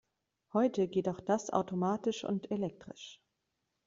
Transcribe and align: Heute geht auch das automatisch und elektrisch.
Heute 0.53 0.87
geht 0.87 1.07
auch 1.09 1.19
das 1.19 1.51
automatisch 1.53 2.23
und 2.23 2.49
elektrisch. 2.49 3.21